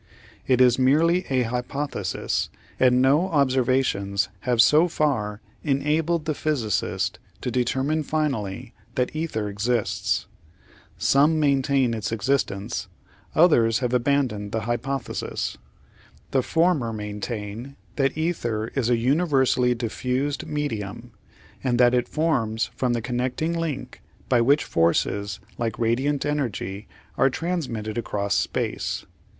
It 0.47 0.61
is 0.61 0.79
merely 0.79 1.27
a 1.29 1.43
hypothesis, 1.43 2.49
and 2.79 3.03
no 3.03 3.27
observations 3.27 4.29
have 4.49 4.59
so 4.59 4.87
far 4.87 5.41
enabled 5.63 6.25
the 6.25 6.33
physicist 6.33 7.19
to 7.41 7.51
determine 7.51 8.01
finally 8.01 8.73
that 8.95 9.15
ether 9.15 9.47
exists. 9.47 10.25
Some 10.97 11.39
maintain 11.39 11.93
its 11.93 12.11
existence, 12.11 12.87
others 13.35 13.77
have 13.77 13.93
abandoned 13.93 14.51
the 14.53 14.61
hypo 14.61 14.97
thesis. 14.97 15.59
The 16.31 16.41
former 16.41 16.91
maintain 16.91 17.75
that 17.97 18.17
ether 18.17 18.69
is 18.73 18.89
a 18.89 18.97
universally 18.97 19.75
diffused 19.75 20.47
medium 20.47 21.11
and 21.63 21.79
that 21.79 21.93
it 21.93 22.07
forms 22.07 22.71
the 22.79 23.01
connecting 23.03 23.53
link 23.53 24.01
by 24.29 24.41
which 24.41 24.63
forces 24.63 25.39
like 25.59 25.77
radiant 25.77 26.25
energy 26.25 26.87
are 27.19 27.29
transmitted 27.29 27.99
across 27.99 28.33
space. 28.33 29.05